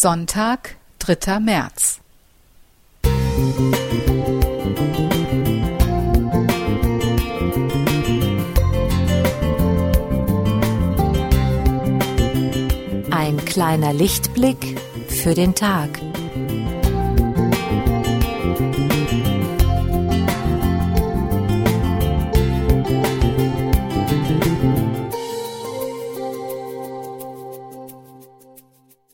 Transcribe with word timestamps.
Sonntag, 0.00 0.76
3. 1.00 1.40
März. 1.40 1.98
Ein 13.10 13.44
kleiner 13.44 13.92
Lichtblick 13.92 14.78
für 15.08 15.34
den 15.34 15.56
Tag. 15.56 15.88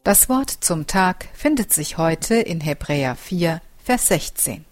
Das 0.05 0.29
Wort 0.29 0.51
zum 0.51 0.87
Tag 0.87 1.29
findet 1.33 1.73
sich 1.73 1.97
heute 1.97 2.35
in 2.35 2.61
Hebräer 2.61 3.17
4, 3.17 3.63
Vers 3.83 4.09
16. 4.09 4.67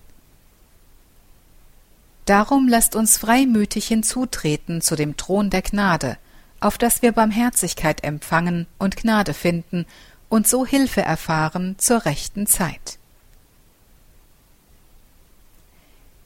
Darum 2.26 2.68
lasst 2.68 2.94
uns 2.94 3.16
freimütig 3.16 3.86
hinzutreten 3.86 4.82
zu 4.82 4.94
dem 4.94 5.16
Thron 5.16 5.48
der 5.48 5.62
Gnade, 5.62 6.18
auf 6.60 6.76
dass 6.76 7.00
wir 7.00 7.12
Barmherzigkeit 7.12 8.04
empfangen 8.04 8.66
und 8.78 8.98
Gnade 8.98 9.32
finden 9.32 9.86
und 10.28 10.46
so 10.46 10.66
Hilfe 10.66 11.00
erfahren 11.00 11.76
zur 11.78 12.04
rechten 12.04 12.46
Zeit. 12.46 12.98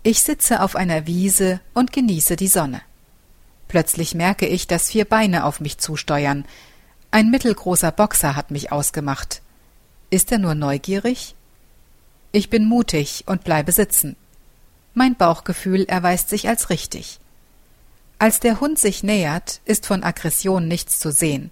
Ich 0.03 0.25
sitze 0.25 0.61
auf 0.61 0.75
einer 0.75 1.07
Wiese 1.07 1.61
und 1.75 1.93
genieße 1.93 2.35
die 2.35 2.49
Sonne. 2.49 2.83
Plötzlich 3.69 4.17
merke 4.17 4.49
ich, 4.49 4.67
dass 4.67 4.91
vier 4.91 5.05
Beine 5.05 5.45
auf 5.45 5.61
mich 5.61 5.79
zusteuern, 5.79 6.45
ein 7.17 7.31
mittelgroßer 7.31 7.93
Boxer 7.93 8.37
hat 8.37 8.51
mich 8.51 8.73
ausgemacht. 8.73 9.41
Ist 10.11 10.33
er 10.33 10.39
nur 10.39 10.55
neugierig? 10.55 11.35
Ich 12.31 12.51
bin 12.51 12.67
mutig 12.67 13.25
und 13.27 13.43
bleibe 13.43 13.73
sitzen. 13.73 14.17
Mein 14.93 15.15
Bauchgefühl 15.15 15.87
erweist 15.87 16.29
sich 16.29 16.47
als 16.47 16.69
richtig. 16.69 17.19
Als 18.19 18.41
der 18.41 18.61
Hund 18.61 18.79
sich 18.79 19.03
nähert, 19.03 19.63
ist 19.65 19.87
von 19.87 20.05
Aggression 20.05 20.69
nichts 20.69 20.99
zu 20.99 21.11
sehen. 21.11 21.49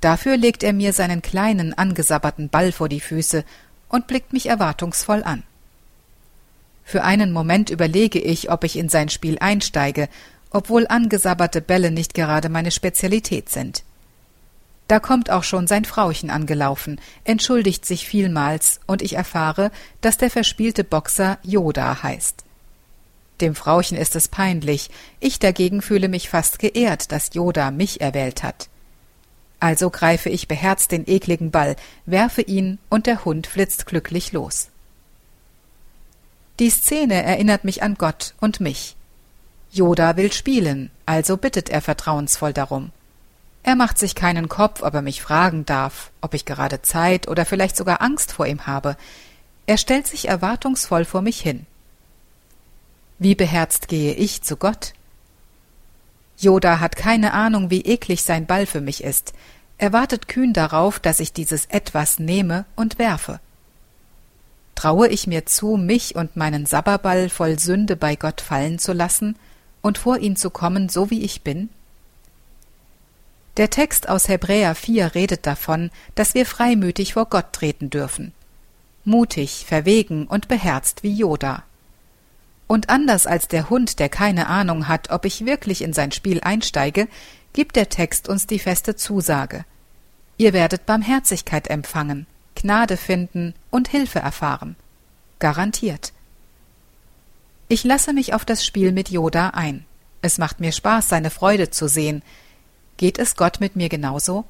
Dafür 0.00 0.36
legt 0.36 0.62
er 0.62 0.72
mir 0.72 0.92
seinen 0.92 1.22
kleinen, 1.22 1.76
angesabberten 1.76 2.48
Ball 2.48 2.70
vor 2.70 2.88
die 2.88 3.00
Füße 3.00 3.44
und 3.88 4.06
blickt 4.06 4.32
mich 4.32 4.46
erwartungsvoll 4.46 5.24
an. 5.24 5.42
Für 6.84 7.02
einen 7.02 7.32
Moment 7.32 7.70
überlege 7.70 8.20
ich, 8.20 8.48
ob 8.48 8.62
ich 8.62 8.78
in 8.78 8.88
sein 8.88 9.08
Spiel 9.08 9.40
einsteige, 9.40 10.08
obwohl 10.50 10.86
angesabberte 10.86 11.60
Bälle 11.60 11.90
nicht 11.90 12.14
gerade 12.14 12.48
meine 12.48 12.70
Spezialität 12.70 13.48
sind. 13.48 13.82
Da 14.90 14.98
kommt 14.98 15.30
auch 15.30 15.44
schon 15.44 15.68
sein 15.68 15.84
Frauchen 15.84 16.30
angelaufen, 16.30 17.00
entschuldigt 17.22 17.86
sich 17.86 18.08
vielmals, 18.08 18.80
und 18.88 19.02
ich 19.02 19.12
erfahre, 19.12 19.70
dass 20.00 20.18
der 20.18 20.32
verspielte 20.32 20.82
Boxer 20.82 21.38
Yoda 21.44 22.02
heißt. 22.02 22.42
Dem 23.40 23.54
Frauchen 23.54 23.96
ist 23.96 24.16
es 24.16 24.26
peinlich, 24.26 24.90
ich 25.20 25.38
dagegen 25.38 25.80
fühle 25.80 26.08
mich 26.08 26.28
fast 26.28 26.58
geehrt, 26.58 27.12
dass 27.12 27.34
Yoda 27.34 27.70
mich 27.70 28.00
erwählt 28.00 28.42
hat. 28.42 28.68
Also 29.60 29.90
greife 29.90 30.28
ich 30.28 30.48
beherzt 30.48 30.90
den 30.90 31.08
ekligen 31.08 31.52
Ball, 31.52 31.76
werfe 32.04 32.42
ihn, 32.42 32.80
und 32.88 33.06
der 33.06 33.24
Hund 33.24 33.46
flitzt 33.46 33.86
glücklich 33.86 34.32
los. 34.32 34.70
Die 36.58 36.70
Szene 36.70 37.22
erinnert 37.22 37.62
mich 37.62 37.84
an 37.84 37.94
Gott 37.94 38.34
und 38.40 38.58
mich. 38.58 38.96
Yoda 39.70 40.16
will 40.16 40.32
spielen, 40.32 40.90
also 41.06 41.36
bittet 41.36 41.68
er 41.68 41.80
vertrauensvoll 41.80 42.52
darum. 42.52 42.90
Er 43.62 43.76
macht 43.76 43.98
sich 43.98 44.14
keinen 44.14 44.48
Kopf, 44.48 44.82
ob 44.82 44.94
er 44.94 45.02
mich 45.02 45.22
fragen 45.22 45.66
darf, 45.66 46.10
ob 46.20 46.34
ich 46.34 46.44
gerade 46.44 46.82
Zeit 46.82 47.28
oder 47.28 47.44
vielleicht 47.44 47.76
sogar 47.76 48.00
Angst 48.00 48.32
vor 48.32 48.46
ihm 48.46 48.66
habe. 48.66 48.96
Er 49.66 49.76
stellt 49.76 50.06
sich 50.06 50.28
erwartungsvoll 50.28 51.04
vor 51.04 51.22
mich 51.22 51.40
hin. 51.40 51.66
Wie 53.18 53.34
beherzt 53.34 53.88
gehe 53.88 54.14
ich 54.14 54.42
zu 54.42 54.56
Gott? 54.56 54.94
Yoda 56.38 56.80
hat 56.80 56.96
keine 56.96 57.34
Ahnung, 57.34 57.70
wie 57.70 57.82
eklig 57.82 58.22
sein 58.22 58.46
Ball 58.46 58.64
für 58.64 58.80
mich 58.80 59.04
ist. 59.04 59.34
Er 59.76 59.92
wartet 59.92 60.26
kühn 60.26 60.54
darauf, 60.54 60.98
dass 60.98 61.20
ich 61.20 61.32
dieses 61.34 61.66
Etwas 61.66 62.18
nehme 62.18 62.64
und 62.76 62.98
werfe. 62.98 63.40
Traue 64.74 65.08
ich 65.08 65.26
mir 65.26 65.44
zu, 65.44 65.76
mich 65.76 66.16
und 66.16 66.36
meinen 66.36 66.64
Sabberball 66.64 67.28
voll 67.28 67.58
Sünde 67.58 67.96
bei 67.96 68.16
Gott 68.16 68.40
fallen 68.40 68.78
zu 68.78 68.94
lassen 68.94 69.36
und 69.82 69.98
vor 69.98 70.18
ihn 70.18 70.36
zu 70.36 70.48
kommen, 70.48 70.88
so 70.88 71.10
wie 71.10 71.22
ich 71.22 71.42
bin? 71.42 71.68
Der 73.60 73.68
Text 73.68 74.08
aus 74.08 74.28
Hebräer 74.28 74.74
4 74.74 75.14
redet 75.14 75.46
davon, 75.46 75.90
dass 76.14 76.32
wir 76.32 76.46
freimütig 76.46 77.12
vor 77.12 77.26
Gott 77.26 77.52
treten 77.52 77.90
dürfen. 77.90 78.32
Mutig, 79.04 79.66
verwegen 79.68 80.26
und 80.26 80.48
beherzt 80.48 81.02
wie 81.02 81.12
Yoda. 81.12 81.64
Und 82.66 82.88
anders 82.88 83.26
als 83.26 83.48
der 83.48 83.68
Hund, 83.68 83.98
der 83.98 84.08
keine 84.08 84.46
Ahnung 84.46 84.88
hat, 84.88 85.10
ob 85.10 85.26
ich 85.26 85.44
wirklich 85.44 85.82
in 85.82 85.92
sein 85.92 86.10
Spiel 86.10 86.40
einsteige, 86.40 87.06
gibt 87.52 87.76
der 87.76 87.90
Text 87.90 88.30
uns 88.30 88.46
die 88.46 88.60
feste 88.60 88.96
Zusage. 88.96 89.66
Ihr 90.38 90.54
werdet 90.54 90.86
Barmherzigkeit 90.86 91.68
empfangen, 91.68 92.26
Gnade 92.54 92.96
finden 92.96 93.52
und 93.68 93.88
Hilfe 93.88 94.20
erfahren. 94.20 94.74
Garantiert. 95.38 96.14
Ich 97.68 97.84
lasse 97.84 98.14
mich 98.14 98.32
auf 98.32 98.46
das 98.46 98.64
Spiel 98.64 98.92
mit 98.92 99.10
Yoda 99.10 99.50
ein. 99.50 99.84
Es 100.22 100.38
macht 100.38 100.60
mir 100.60 100.72
Spaß, 100.72 101.10
seine 101.10 101.28
Freude 101.28 101.68
zu 101.68 101.88
sehen, 101.88 102.22
Geht 103.00 103.18
es 103.18 103.34
Gott 103.34 103.60
mit 103.60 103.76
mir 103.76 103.88
genauso? 103.88 104.44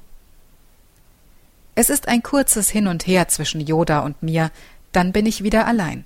Es 1.77 1.89
ist 1.89 2.09
ein 2.09 2.21
kurzes 2.21 2.69
Hin 2.69 2.89
und 2.89 3.07
Her 3.07 3.29
zwischen 3.29 3.61
Yoda 3.61 4.01
und 4.01 4.25
mir, 4.25 4.51
dann 4.91 5.13
bin 5.13 5.25
ich 5.25 5.45
wieder 5.45 5.69
allein. 5.69 6.05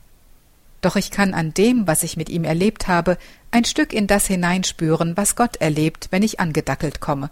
Doch 0.83 0.97
ich 0.97 1.11
kann 1.11 1.33
an 1.33 1.55
dem, 1.55 1.87
was 1.87 2.03
ich 2.03 2.19
mit 2.19 2.29
ihm 2.29 2.45
erlebt 2.45 2.87
habe, 2.87 3.17
ein 3.51 3.65
Stück 3.65 3.95
in 3.95 4.07
das 4.07 4.27
hineinspüren, 4.27 5.17
was 5.17 5.37
Gott 5.37 5.57
erlebt, 5.57 6.09
wenn 6.11 6.23
ich 6.23 6.39
angedackelt 6.39 7.01
komme. 7.01 7.31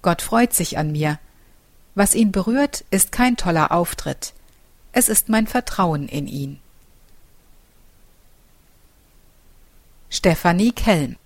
Gott 0.00 0.22
freut 0.22 0.54
sich 0.54 0.78
an 0.78 0.90
mir. 0.90 1.18
Was 1.94 2.14
ihn 2.14 2.32
berührt, 2.32 2.86
ist 2.90 3.12
kein 3.12 3.36
toller 3.36 3.72
Auftritt. 3.72 4.32
Es 4.92 5.10
ist 5.10 5.28
mein 5.28 5.46
Vertrauen 5.46 6.08
in 6.08 6.26
ihn. 6.26 6.60
Stefanie 10.08 10.72
Kelm 10.72 11.16